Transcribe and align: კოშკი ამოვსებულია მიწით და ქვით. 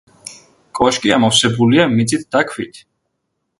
კოშკი 0.79 1.13
ამოვსებულია 1.17 1.87
მიწით 1.93 2.27
და 2.37 2.45
ქვით. 2.55 2.83